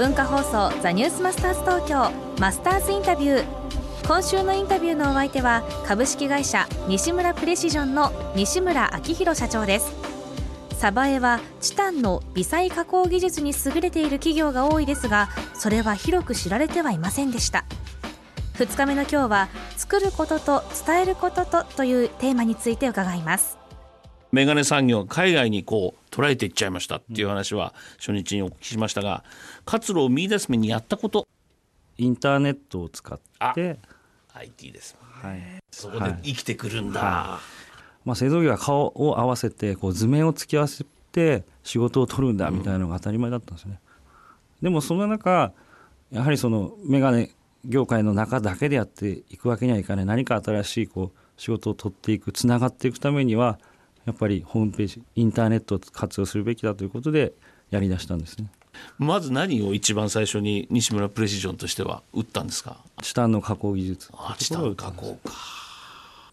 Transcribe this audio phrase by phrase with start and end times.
[0.00, 2.10] 文化放送ザニュースマスターズ東京
[2.40, 3.44] マスターズインタビュー。
[4.06, 9.92] 今週のインタビューのお相手は株式会社西村プレシジョンの西村明宏社長です。
[10.78, 17.66] サバエはチタンの微細加工技術に優れている企業が多いですがそれは広く知られてはいませんでした。
[18.54, 23.59] 2日目の今日は作ることと伝えることとというテーマについて伺います。
[24.32, 29.24] メガネ産業海外にこう捉えていっちゃいましたっていう話は初日にお聞きしましたが
[29.64, 31.26] 活路を見出す目にやったこと。
[31.98, 33.20] インターネットを使っ
[33.54, 33.78] て
[34.32, 37.40] IT ですね、はい、そこで生きてくるんだ、は
[38.04, 38.06] い。
[38.06, 43.78] まあ、製造業は顔を合わせてこう図面を突き合わせて仕事を取るんだみたいなのが当たり前だったんですね。
[44.62, 45.52] うん、でもその中
[46.10, 47.32] やはりそのメガネ
[47.66, 50.06] 業界の中だけでやっていくわけにはいかない。
[50.06, 53.58] 何か新しいこう仕事を取っていくつながっていくためには
[54.10, 57.32] やっぱりホームページインターネットを活用するべきだということで
[57.70, 58.50] やりだしたんですね。
[58.98, 62.78] まず何を一番最初に西村プレシジョンとしては打ったんですか？
[63.02, 64.10] チタンの加工技術。
[64.14, 65.32] あチタン加工か。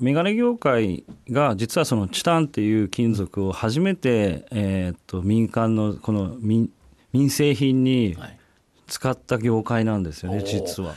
[0.00, 6.70] メガネ業界が実はそのチタンっていう金属を初めて、えー、っと民間のこの民
[7.12, 8.16] 民生品に
[8.86, 10.94] 使った業界なんですよね、はい、実は。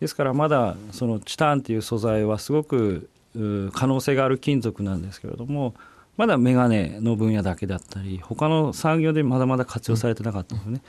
[0.00, 3.08] ですからまだそのチタンっていう素材はすごく
[3.72, 5.74] 可能性がある金属なんですけれども
[6.16, 10.82] まだメガネの分野だけだったり他の産業でまだまだ活用されてなかったんですよね。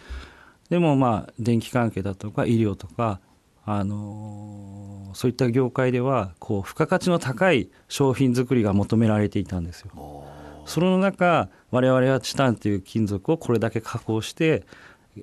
[0.70, 3.20] でもまあ電気関係だとか医療とか
[3.66, 10.26] あのそういった業界ではこう付加価値の高い商品作りが求められていたんですよ。
[10.66, 14.66] その中我々はチタンという金属をこれだけ加工して、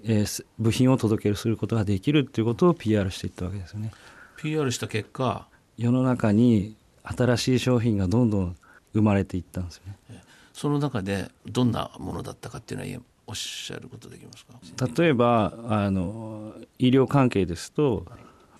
[0.04, 3.92] えー、部品を届けるすることができるっていうことを PR していったわけですよね。
[4.36, 5.46] PR した結果
[5.76, 8.56] 世の中に新しい商品がどんどん
[8.92, 10.22] 生まれていったんですよね。
[10.52, 14.86] その中でどんなものだったかっていうのはおっしゃることできますか？
[15.00, 18.04] 例えばあの医療関係ですと、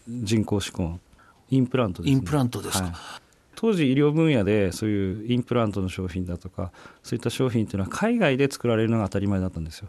[0.08, 0.98] 人工歯根
[1.50, 2.94] インプラントです、ね、インプラントですか、はい、
[3.56, 9.88] 当時医療分野でそういうインプラントの商品だとかそういった商品っていうのは海外で作られるのが当たり前だったんですよ。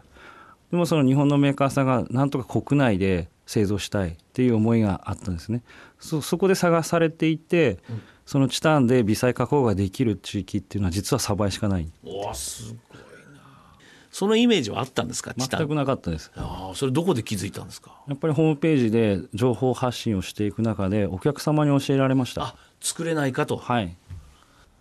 [0.70, 5.62] でもその日本のメーカーさんがなんとか国内で製造したいっていう思いがあったんですね。
[5.98, 11.90] そそこで探されていて、うん、そのチタンで微細加工ができる地域っていうのは実は鯖江しかない。
[12.04, 12.76] おすごい
[14.10, 15.32] そのイメージはあったんですか？
[15.36, 16.30] 全くなかったです。
[16.36, 17.98] あそれどこで気づいたんですか？
[18.08, 22.42] やっぱりホームページで情報発信をしていく中でお客様に教えられました。
[22.42, 23.56] あ作れないかと。
[23.56, 23.96] はい。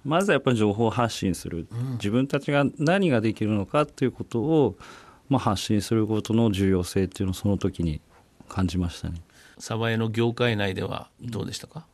[0.03, 4.75] まずはやっぱり情報発信する、うん、自分たちが何ができるのかということを、
[5.29, 8.01] まあ、発信することの重要性っていうのをその時に
[8.51, 9.21] 感じましたね。
[9.57, 11.85] 鯖江の業界内ではどうでしたか、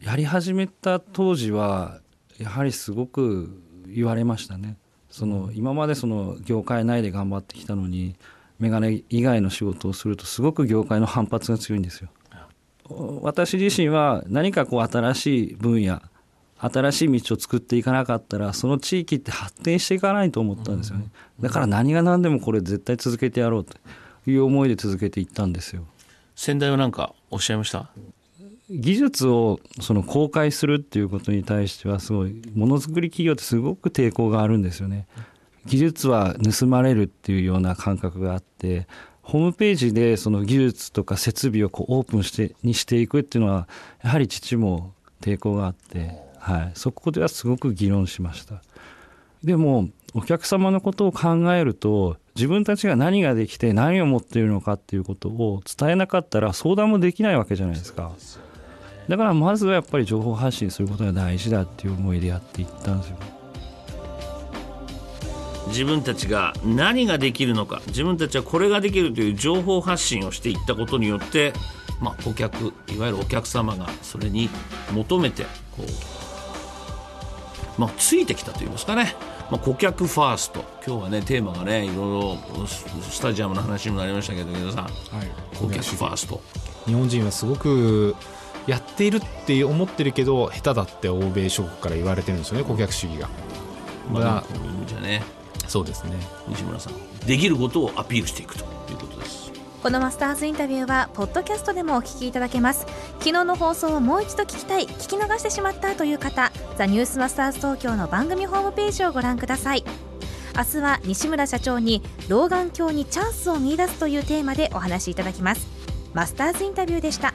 [0.00, 1.98] やり始めた当時は
[2.38, 4.76] やはりすごく言われましたね。
[5.10, 8.14] その今までその業界内で頑張ってきたのに
[8.58, 12.08] メガネ以外の仕事をするとすごく業界の反発が強いんですよ。
[13.22, 16.02] 私自身は何かこう新しい分野
[16.58, 21.06] 新しい道を作っていかなかったらその地域って発展していかないと思ったんですよね。
[21.40, 23.76] だから何が何でもこれ絶対続けてやろうと
[24.30, 25.84] いう思いで続けていったんですよ
[26.34, 27.90] 先代は何かおっしゃいました？
[28.70, 35.06] 技術をその公開するっていうことに対してはすごいものづくり企業ってすごく抵抗があるんですよね。
[35.66, 38.86] 技術は盗まれるっていうような感覚があって
[39.22, 43.68] ホームページでその技術とか設備をこうオープンしてにしていくっていうのは
[44.02, 48.62] やはり父も抵抗があって、はい、そこではすごく議論しました。
[49.42, 58.12] でもお客様のことを考えると自分たちが何ができて何を持っているのかっていうことを伝えなかったら相談もできないわけじゃないですか。
[59.08, 63.16] だからまずはやっぱり情報発信することが大事だっていう思いでやっていったんですよ。
[65.66, 71.52] 自分たちが何ができるのか自分たちはこれができるという情報発信をしていったことによって、
[72.00, 74.48] まあ、顧客いわゆるお客様がそれに
[74.92, 75.42] 求めて
[75.76, 75.84] こ
[77.76, 79.14] う、まあ、ついてきたといいますかね、
[79.50, 80.64] まあ、顧客ファースト。
[80.86, 84.92] 今日はねテーマがねいろいろスタジアムの話にもなりましたけど皆さん、はい、
[85.58, 86.40] 顧客ファースト。
[86.86, 88.16] 日本人はすごく
[88.66, 93.28] やっているって思ってるけど下手だって欧米諸国から言われてるんですよね顧客主義が。
[94.10, 94.44] まあ、
[94.86, 95.22] じゃね。
[95.68, 96.16] そうですね。
[96.48, 96.94] 西村さん
[97.26, 99.50] できることをアピールしていくということです。
[99.82, 102.86] このマスターズインタビューはポッドキャストでもお聞きいただけます。
[103.20, 109.84] 昨日の放送をもう一度聞きたい聞き逃してしまったという方ザニュースマスターズ東京の番組ホームページをご覧ください
[110.60, 115.66] 明日は西村社長に老眼鏡にチャンスを見出すというテーマでお話しいただきます。
[116.12, 117.29] マスターズインタビューでした。